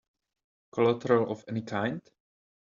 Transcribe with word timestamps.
Collateral 0.71 1.31
of 1.31 1.45
any 1.47 1.61
kind? 1.61 2.01